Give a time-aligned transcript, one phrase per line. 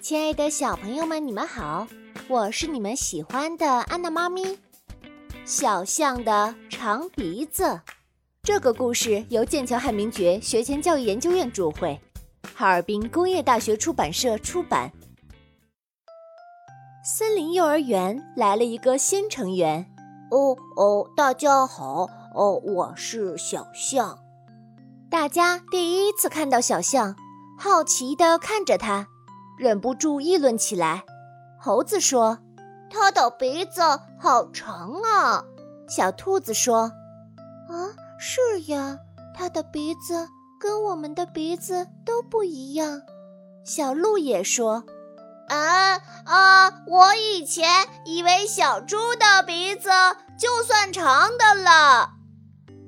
[0.00, 1.86] 亲爱的小朋友们，你们好，
[2.28, 4.56] 我是你们喜欢的安娜妈咪。
[5.44, 7.80] 小象的长鼻子，
[8.44, 12.00] 这个故事由剑桥汉明爵学前教育研究院著会，
[12.54, 14.92] 哈尔滨工业大学出版社出版。
[17.04, 19.84] 森林幼儿园来了一个新成员。
[20.30, 24.16] 哦哦，大家好，哦，我是小象。
[25.10, 27.16] 大家第一次看到小象，
[27.58, 29.08] 好奇地看着它，
[29.58, 31.02] 忍不住议论起来。
[31.58, 32.38] 猴子说
[32.88, 33.82] ：“它的鼻子
[34.18, 35.44] 好长啊！”
[35.88, 36.92] 小兔子说
[37.68, 38.98] ：“啊，是呀，
[39.36, 40.28] 它的鼻子
[40.60, 43.02] 跟我们的鼻子都不一样。”
[43.64, 44.84] 小鹿也说
[45.50, 47.68] ：“啊啊，我以前
[48.04, 49.90] 以为小猪的鼻子
[50.38, 52.10] 就算长的了。”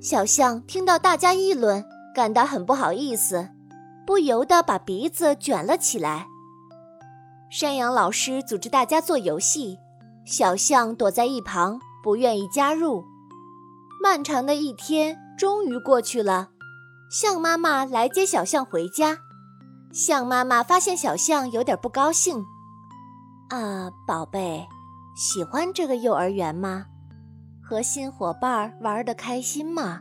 [0.01, 1.85] 小象听到大家议论。
[2.13, 3.47] 感到很不好意思，
[4.05, 6.27] 不由得把鼻子卷了起来。
[7.51, 9.77] 山羊老师组织大家做游戏，
[10.23, 13.03] 小象躲在一旁，不愿意加入。
[14.01, 16.51] 漫长的一天终于过去了，
[17.11, 19.17] 象妈妈来接小象回家。
[19.91, 22.45] 象妈妈发现小象有点不高兴。
[23.49, 24.65] 啊，宝贝，
[25.13, 26.85] 喜欢这个幼儿园吗？
[27.61, 29.99] 和新伙伴玩的开心吗？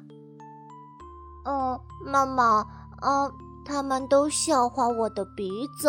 [1.44, 2.64] 嗯，妈妈，
[3.02, 3.32] 嗯，
[3.64, 5.88] 他们都笑话我的鼻子，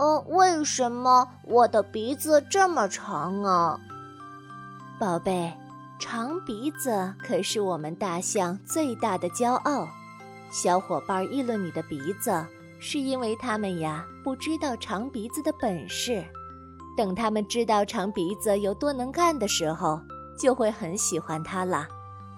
[0.00, 3.78] 嗯，为什么我的鼻子这么长啊？
[4.98, 5.52] 宝贝，
[5.98, 9.86] 长鼻子可是我们大象最大的骄傲。
[10.50, 12.46] 小伙伴议论你的鼻子，
[12.80, 16.24] 是因为他们呀不知道长鼻子的本事。
[16.96, 20.00] 等他们知道长鼻子有多能干的时候，
[20.38, 21.86] 就会很喜欢它了，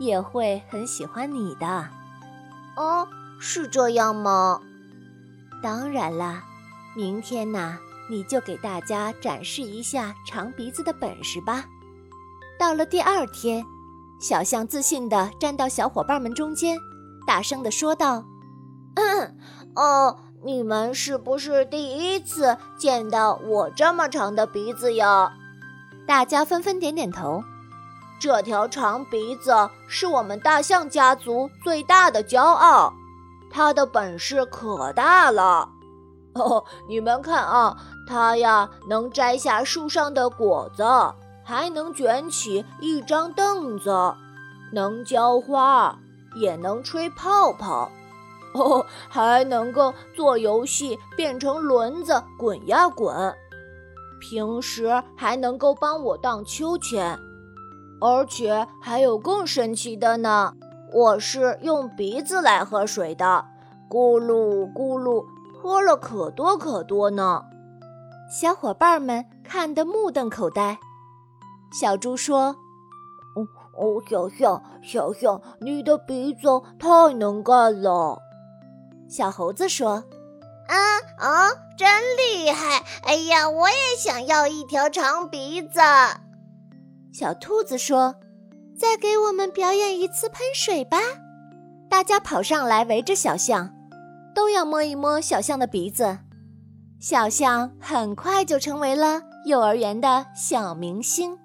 [0.01, 1.89] 也会很喜欢你的。
[2.75, 3.07] 哦，
[3.39, 4.61] 是这样吗？
[5.63, 6.43] 当然啦，
[6.95, 11.65] 明天呐，你就给大家展示一下长鼻子的本事吧。
[12.59, 13.65] 到了第二天，
[14.21, 16.79] 小象自信地站到小伙伴们中间，
[17.27, 18.25] 大声地说道
[18.95, 19.37] ：“嗯，
[19.75, 25.33] 哦，你们是不是第一次见到我这么长的鼻子呀？”
[26.07, 27.43] 大家纷纷点点头。
[28.21, 29.53] 这条长鼻子
[29.89, 32.93] 是我们大象家族最大的骄傲，
[33.51, 35.69] 它的本事可大了。
[36.41, 37.77] 哦，你们看啊，
[38.07, 40.85] 它呀能摘下树上的果子，
[41.45, 44.15] 还能卷起一张凳子，
[44.73, 45.99] 能浇花，
[46.35, 47.91] 也能吹泡泡，
[48.55, 53.35] 哦，还能够做游戏变成轮子滚呀滚，
[54.21, 57.19] 平时还能够帮我荡秋千。
[58.01, 60.55] 而且还有更神奇的呢！
[60.93, 63.45] 我是用鼻子来喝水的，
[63.89, 65.25] 咕噜咕噜，
[65.63, 67.45] 喝了可多可多呢。
[68.29, 70.77] 小伙伴们看得目瞪口呆。
[71.71, 72.57] 小猪说
[73.37, 73.47] ：“哦
[73.79, 76.49] 哦，小象，小象，你的鼻子
[76.81, 78.19] 太能干了。”
[79.09, 80.03] 小猴子说
[80.67, 80.77] ：“啊
[81.19, 81.49] 啊，
[81.79, 82.83] 真厉害！
[83.05, 85.79] 哎呀，我也想要一条长鼻子。”
[87.15, 88.17] 小兔子说
[88.77, 90.99] ：“再给我们表演一次喷水吧！”
[91.89, 93.71] 大家跑上来围着小象，
[94.35, 96.19] 都要摸一摸小象的鼻子。
[97.01, 101.39] 小象很快就成为了幼儿园的小明星。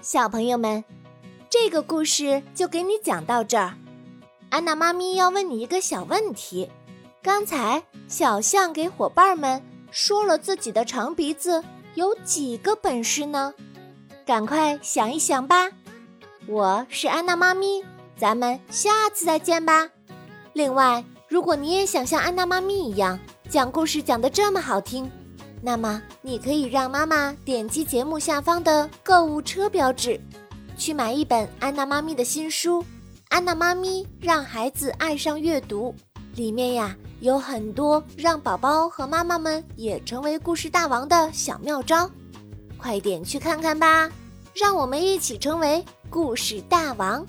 [0.00, 0.84] 小朋友们，
[1.48, 3.74] 这个故事就给你讲到这儿。
[4.50, 6.70] 安娜妈咪要问你一个小问题：
[7.22, 11.62] 刚才小象给伙伴们说了自己的长鼻子
[11.94, 13.54] 有几个本事呢？
[14.24, 15.70] 赶快想一想吧！
[16.48, 17.84] 我是安娜妈咪，
[18.16, 19.90] 咱们下次再见吧。
[20.56, 25.10] 另外，如果你也想像安娜妈咪一样讲故事讲得这么好听，
[25.60, 30.18] 那么你可以让妈妈点击节目下方的购物车标志，
[30.78, 32.82] 去买一本安娜妈咪的新书
[33.28, 35.94] 《安娜妈咪让孩子爱上阅读》，
[36.38, 42.10] 里面呀有很多让宝宝和妈妈们也成为故事大王的小妙招。
[42.78, 44.10] 快点去看看吧，
[44.54, 47.26] 让我们一起成为故事大王。